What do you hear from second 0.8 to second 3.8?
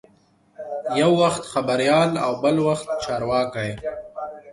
یو وخت خبریال او بل وخت چارواکی.